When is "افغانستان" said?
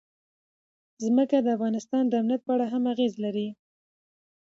1.55-2.03